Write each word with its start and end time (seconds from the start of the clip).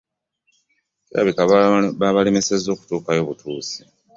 Kirabika 1.05 1.41
babalemesezza 1.99 2.69
kutuukayo 2.79 3.21
butuusi. 3.29 3.77